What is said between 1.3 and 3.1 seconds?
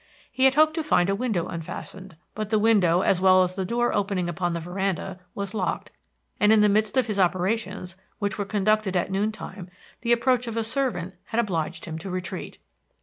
unfastened; but the window,